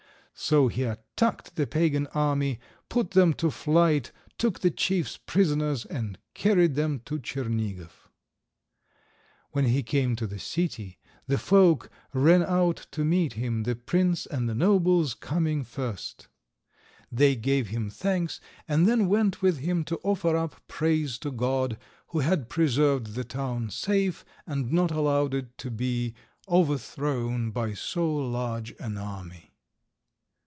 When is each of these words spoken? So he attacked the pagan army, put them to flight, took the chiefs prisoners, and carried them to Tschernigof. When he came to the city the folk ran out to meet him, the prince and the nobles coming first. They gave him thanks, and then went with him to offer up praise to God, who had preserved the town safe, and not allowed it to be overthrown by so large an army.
So 0.33 0.69
he 0.69 0.81
attacked 0.83 1.55
the 1.55 1.67
pagan 1.67 2.07
army, 2.15 2.59
put 2.89 3.11
them 3.11 3.31
to 3.35 3.51
flight, 3.51 4.11
took 4.39 4.61
the 4.61 4.71
chiefs 4.71 5.15
prisoners, 5.15 5.85
and 5.85 6.17
carried 6.33 6.73
them 6.73 7.01
to 7.05 7.19
Tschernigof. 7.19 8.09
When 9.51 9.65
he 9.65 9.83
came 9.83 10.15
to 10.15 10.25
the 10.25 10.39
city 10.39 10.97
the 11.27 11.37
folk 11.37 11.91
ran 12.11 12.41
out 12.41 12.87
to 12.89 13.05
meet 13.05 13.33
him, 13.33 13.63
the 13.63 13.75
prince 13.75 14.25
and 14.25 14.49
the 14.49 14.55
nobles 14.55 15.13
coming 15.13 15.63
first. 15.63 16.27
They 17.11 17.35
gave 17.35 17.67
him 17.67 17.91
thanks, 17.91 18.41
and 18.67 18.87
then 18.87 19.07
went 19.07 19.43
with 19.43 19.59
him 19.59 19.83
to 19.83 19.99
offer 20.01 20.35
up 20.35 20.55
praise 20.67 21.19
to 21.19 21.29
God, 21.29 21.77
who 22.07 22.19
had 22.19 22.49
preserved 22.49 23.13
the 23.13 23.25
town 23.25 23.69
safe, 23.69 24.25
and 24.47 24.73
not 24.73 24.89
allowed 24.89 25.35
it 25.35 25.55
to 25.59 25.69
be 25.69 26.15
overthrown 26.49 27.51
by 27.51 27.75
so 27.75 28.11
large 28.15 28.73
an 28.79 28.97
army. 28.97 29.49